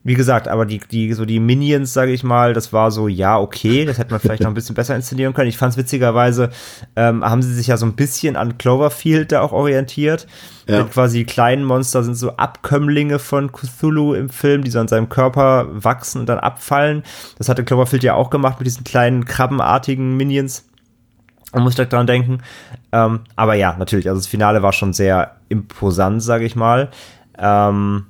[0.03, 3.39] Wie gesagt, aber die, die, so die Minions, sage ich mal, das war so, ja,
[3.39, 5.51] okay, das hätte man vielleicht noch ein bisschen besser inszenieren können.
[5.51, 6.49] Ich fand es witzigerweise,
[6.97, 10.27] ähm, haben sie sich ja so ein bisschen an Cloverfield da auch orientiert.
[10.67, 10.85] Ja.
[10.85, 15.67] Quasi kleinen Monster sind so Abkömmlinge von Cthulhu im Film, die so an seinem Körper
[15.71, 17.03] wachsen und dann abfallen.
[17.37, 20.65] Das hatte Cloverfield ja auch gemacht mit diesen kleinen krabbenartigen Minions.
[21.53, 22.39] Man muss direkt dran denken.
[22.93, 26.89] Ähm, aber ja, natürlich, also das Finale war schon sehr imposant, sage ich mal.
[27.39, 28.07] Ähm,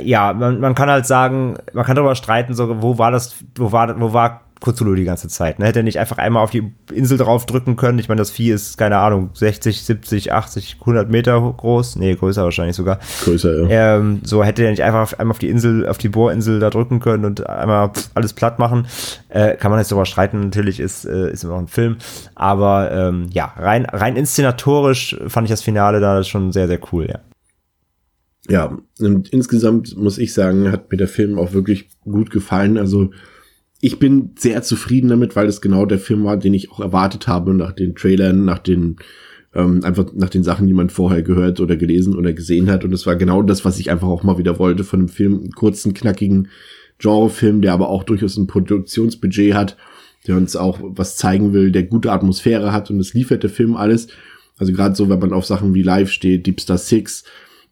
[0.00, 3.72] ja, man, man kann halt sagen, man kann darüber streiten, so, wo war das, wo
[3.72, 5.58] war, wo war Cthulhu die ganze Zeit.
[5.58, 5.66] Ne?
[5.66, 7.98] Hätte er nicht einfach einmal auf die Insel drauf drücken können.
[7.98, 11.96] Ich meine, das Vieh ist, keine Ahnung, 60, 70, 80, 100 Meter groß.
[11.96, 12.98] Nee, größer wahrscheinlich sogar.
[13.24, 13.96] Größer, ja.
[13.96, 17.00] Ähm, so hätte er nicht einfach einmal auf die Insel, auf die Bohrinsel da drücken
[17.00, 18.86] können und einmal alles platt machen.
[19.28, 20.40] Äh, kann man jetzt darüber streiten.
[20.40, 21.96] Natürlich ist, äh, ist immer noch ein Film.
[22.34, 27.08] Aber ähm, ja, rein, rein inszenatorisch fand ich das Finale da schon sehr, sehr cool,
[27.08, 27.18] ja.
[28.48, 32.76] Ja, und insgesamt muss ich sagen, hat mir der Film auch wirklich gut gefallen.
[32.76, 33.10] Also,
[33.80, 37.28] ich bin sehr zufrieden damit, weil es genau der Film war, den ich auch erwartet
[37.28, 38.96] habe nach den Trailern, nach den
[39.54, 42.84] ähm, einfach nach den Sachen, die man vorher gehört oder gelesen oder gesehen hat.
[42.84, 45.40] Und es war genau das, was ich einfach auch mal wieder wollte von einem Film,
[45.40, 46.48] einen kurzen, knackigen
[46.98, 49.76] Genrefilm, der aber auch durchaus ein Produktionsbudget hat,
[50.26, 53.76] der uns auch was zeigen will, der gute Atmosphäre hat und es liefert der Film
[53.76, 54.08] alles.
[54.56, 57.24] Also gerade so, wenn man auf Sachen wie Live steht, Deep Star Six,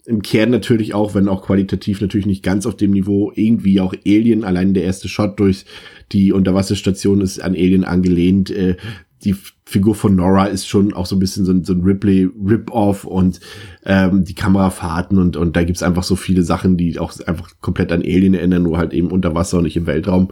[0.06, 3.94] im Kern natürlich auch, wenn auch qualitativ natürlich nicht ganz auf dem Niveau, irgendwie auch
[4.06, 5.64] Alien, allein der erste Shot durch
[6.12, 8.50] die Unterwasserstation ist an Alien angelehnt.
[8.50, 8.76] Äh,
[9.24, 9.36] die
[9.66, 13.38] Figur von Nora ist schon auch so ein bisschen so ein, so ein Ripley-Rip-Off und
[13.84, 17.92] ähm, die Kamerafahrten und, und da gibt's einfach so viele Sachen, die auch einfach komplett
[17.92, 20.30] an Alien erinnern, nur halt eben unter Wasser und nicht im Weltraum.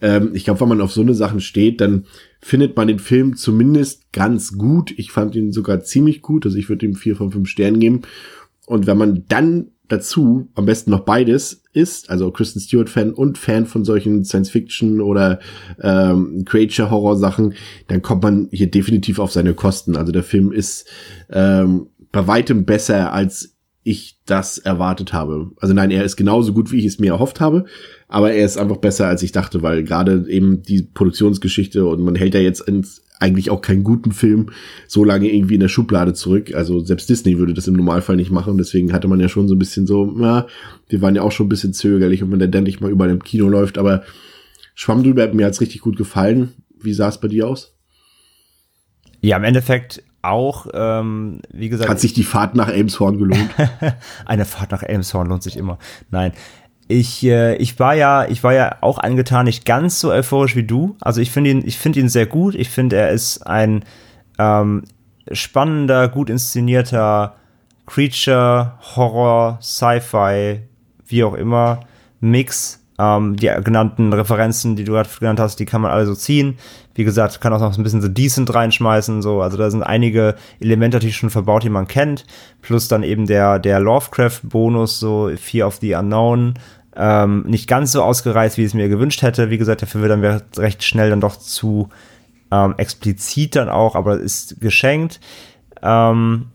[0.00, 2.04] Ähm, ich glaube, wenn man auf so eine Sachen steht, dann
[2.40, 4.94] findet man den Film zumindest ganz gut.
[4.96, 8.02] Ich fand ihn sogar ziemlich gut, also ich würde ihm vier von fünf Sternen geben.
[8.68, 13.64] Und wenn man dann dazu am besten noch beides ist, also Kristen Stewart-Fan und Fan
[13.64, 15.40] von solchen Science-Fiction oder
[15.80, 17.54] ähm, Creature-Horror-Sachen,
[17.88, 19.96] dann kommt man hier definitiv auf seine Kosten.
[19.96, 20.86] Also der Film ist
[21.30, 25.52] ähm, bei weitem besser, als ich das erwartet habe.
[25.60, 27.64] Also nein, er ist genauso gut, wie ich es mir erhofft habe,
[28.06, 32.14] aber er ist einfach besser, als ich dachte, weil gerade eben die Produktionsgeschichte und man
[32.14, 34.50] hält ja jetzt ins eigentlich auch keinen guten Film
[34.86, 36.54] so lange irgendwie in der Schublade zurück.
[36.54, 38.58] Also selbst Disney würde das im Normalfall nicht machen.
[38.58, 40.46] Deswegen hatte man ja schon so ein bisschen so, na,
[40.88, 43.24] wir waren ja auch schon ein bisschen zögerlich, ob man dann endlich mal überall im
[43.24, 43.78] Kino läuft.
[43.78, 44.04] Aber
[44.74, 46.52] Schwamm drüber hat mir hat's richtig gut gefallen.
[46.80, 47.74] Wie sah es bei dir aus?
[49.20, 51.88] Ja, im Endeffekt auch, ähm, wie gesagt.
[51.88, 53.50] Hat sich die Fahrt nach Elmshorn gelohnt?
[54.26, 55.78] Eine Fahrt nach Elmshorn lohnt sich immer.
[56.10, 56.32] Nein
[56.88, 60.64] ich, äh, ich war ja, ich war ja auch angetan, nicht ganz so euphorisch wie
[60.64, 60.96] du.
[61.00, 62.54] Also ich finde ihn, ich finde ihn sehr gut.
[62.54, 63.84] Ich finde, er ist ein
[64.38, 64.84] ähm,
[65.30, 67.36] spannender, gut inszenierter
[67.86, 70.62] Creature, Horror, Sci-Fi,
[71.06, 71.80] wie auch immer,
[72.20, 72.82] Mix.
[72.98, 76.58] Ähm, die genannten Referenzen, die du gerade genannt hast, die kann man alle so ziehen.
[76.94, 79.40] Wie gesagt, kann auch noch ein bisschen so decent reinschmeißen, so.
[79.40, 82.24] Also da sind einige Elemente natürlich schon verbaut, die man kennt.
[82.60, 86.54] Plus dann eben der, der Lovecraft-Bonus, so Fear of the Unknown,
[86.96, 89.50] ähm, nicht ganz so ausgereizt, wie ich es mir gewünscht hätte.
[89.50, 91.90] Wie gesagt, dafür wird dann recht schnell dann doch zu
[92.50, 95.20] ähm, explizit dann auch, aber ist geschenkt.
[95.82, 96.46] Ähm,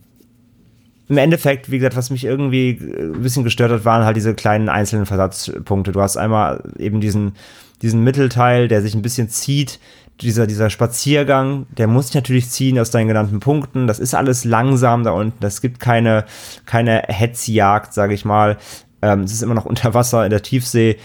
[1.09, 4.69] Im Endeffekt, wie gesagt, was mich irgendwie ein bisschen gestört hat, waren halt diese kleinen
[4.69, 5.91] einzelnen Versatzpunkte.
[5.91, 7.33] Du hast einmal eben diesen,
[7.81, 9.79] diesen Mittelteil, der sich ein bisschen zieht,
[10.21, 13.87] dieser, dieser Spaziergang, der muss sich natürlich ziehen aus deinen genannten Punkten.
[13.87, 15.37] Das ist alles langsam da unten.
[15.39, 16.25] Das gibt keine,
[16.65, 18.57] keine Hetzjagd, sage ich mal.
[19.01, 20.97] Ähm, es ist immer noch unter Wasser in der Tiefsee.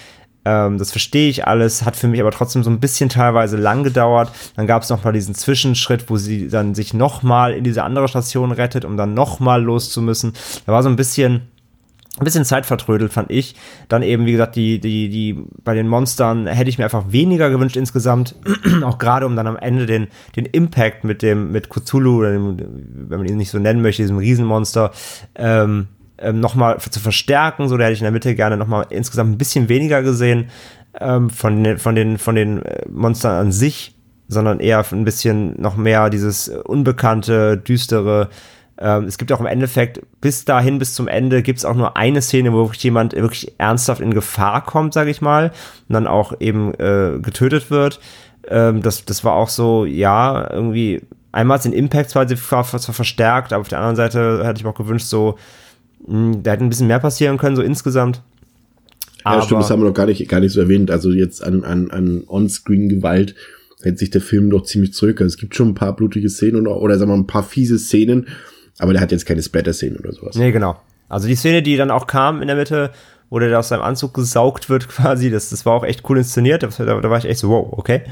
[0.48, 3.82] Ähm, das verstehe ich alles, hat für mich aber trotzdem so ein bisschen teilweise lang
[3.82, 4.32] gedauert.
[4.56, 7.84] Dann gab es noch mal diesen Zwischenschritt, wo sie dann sich noch mal in diese
[7.84, 10.32] andere Station rettet, um dann noch mal loszumüssen.
[10.64, 11.42] Da war so ein bisschen
[12.18, 13.54] ein bisschen Zeit vertrödelt, fand ich.
[13.88, 17.48] Dann eben, wie gesagt, die, die, die, bei den Monstern hätte ich mir einfach weniger
[17.48, 18.34] gewünscht insgesamt.
[18.82, 22.56] auch gerade, um dann am Ende den, den Impact mit dem, mit Cthulhu, oder dem,
[23.08, 24.90] wenn man ihn nicht so nennen möchte, diesem Riesenmonster,
[25.36, 25.86] ähm,
[26.18, 27.68] ähm, nochmal zu verstärken.
[27.68, 30.50] So, da hätte ich in der Mitte gerne nochmal insgesamt ein bisschen weniger gesehen
[31.00, 33.94] ähm, von, den, von, den, von den äh, Monstern an sich,
[34.28, 38.28] sondern eher ein bisschen noch mehr dieses unbekannte, düstere,
[38.80, 41.96] Ähm, es gibt auch im Endeffekt, bis dahin, bis zum Ende, gibt es auch nur
[41.96, 45.50] eine Szene, wo wirklich jemand wirklich ernsthaft in Gefahr kommt, sage ich mal,
[45.88, 47.98] und dann auch eben äh, getötet wird.
[48.46, 51.02] Ähm, das, das war auch so, ja, irgendwie,
[51.32, 54.74] einmal den Impact zwar, zwar verstärkt, aber auf der anderen Seite hätte ich mir auch
[54.74, 55.36] gewünscht, so,
[56.06, 58.22] da hätte ein bisschen mehr passieren können, so insgesamt.
[59.24, 60.90] Ja, stimmt, das haben wir noch gar nicht, gar nicht so erwähnt.
[60.90, 63.34] Also jetzt an, an, an On-Screen-Gewalt
[63.82, 65.20] hält sich der Film doch ziemlich zurück.
[65.20, 67.42] Also es gibt schon ein paar blutige Szenen oder, oder sagen wir mal ein paar
[67.42, 68.26] fiese Szenen,
[68.78, 70.36] aber der hat jetzt keine Splatter-Szenen oder sowas.
[70.36, 70.80] Nee, genau.
[71.08, 72.90] Also die Szene, die dann auch kam in der Mitte,
[73.30, 76.62] wo der aus seinem Anzug gesaugt wird quasi, das, das war auch echt cool inszeniert.
[76.62, 78.02] Da, da war ich echt so, wow, okay.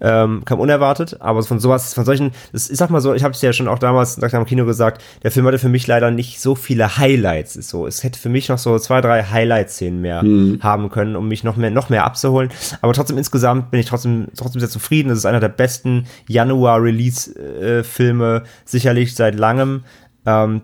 [0.00, 3.32] Ähm, kam unerwartet, aber von sowas, von solchen, das, ich sag mal so, ich habe
[3.32, 6.10] es ja schon auch damals nach dem Kino gesagt, der Film hatte für mich leider
[6.10, 7.54] nicht so viele Highlights.
[7.56, 10.58] Ist so, es hätte für mich noch so zwei, drei Highlight-Szenen mehr mhm.
[10.62, 12.50] haben können, um mich noch mehr, noch mehr abzuholen.
[12.80, 15.08] Aber trotzdem insgesamt bin ich trotzdem, trotzdem sehr zufrieden.
[15.08, 19.84] Das ist einer der besten Januar-Release-Filme sicherlich seit langem.
[20.26, 20.62] Ähm,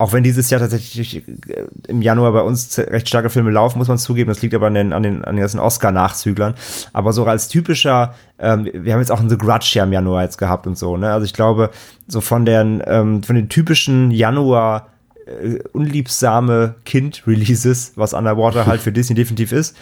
[0.00, 3.88] auch wenn dieses Jahr tatsächlich äh, im Januar bei uns recht starke Filme laufen, muss
[3.88, 4.28] man zugeben.
[4.28, 6.54] Das liegt aber an den, an den, an den ganzen Oscar-Nachzüglern.
[6.94, 10.22] Aber so als typischer, ähm, wir haben jetzt auch ein The Grudge ja im Januar
[10.22, 11.12] jetzt gehabt und so, ne?
[11.12, 11.68] Also ich glaube,
[12.08, 14.88] so von den, ähm, von den typischen Januar
[15.26, 19.76] äh, unliebsame Kind-Releases, was Underwater halt für Disney definitiv ist,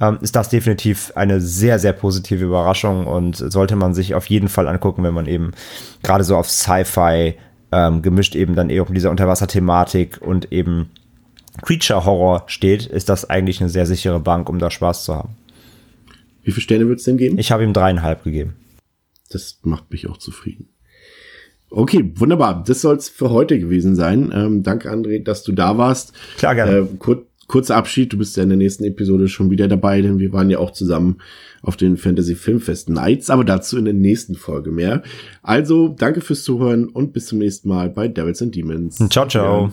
[0.00, 4.48] ähm, ist das definitiv eine sehr, sehr positive Überraschung und sollte man sich auf jeden
[4.48, 5.52] Fall angucken, wenn man eben
[6.02, 7.36] gerade so auf Sci-Fi
[7.72, 10.90] ähm, gemischt eben dann eben dieser Unterwasser-Thematik und eben
[11.62, 15.36] Creature-Horror steht, ist das eigentlich eine sehr sichere Bank, um da Spaß zu haben.
[16.42, 17.38] Wie viele Sterne wird es denn geben?
[17.38, 18.56] Ich habe ihm dreieinhalb gegeben.
[19.30, 20.68] Das macht mich auch zufrieden.
[21.70, 22.64] Okay, wunderbar.
[22.66, 24.32] Das soll es für heute gewesen sein.
[24.34, 26.12] Ähm, danke, André, dass du da warst.
[26.36, 26.78] Klar, gerne.
[26.78, 28.12] Äh, kur kurzer Abschied.
[28.12, 30.70] Du bist ja in der nächsten Episode schon wieder dabei, denn wir waren ja auch
[30.70, 31.18] zusammen
[31.62, 35.02] auf den Fantasy Filmfest Nights, aber dazu in der nächsten Folge mehr.
[35.42, 38.98] Also, danke fürs Zuhören und bis zum nächsten Mal bei Devils and Demons.
[39.10, 39.66] Ciao, ciao.
[39.66, 39.72] Ja.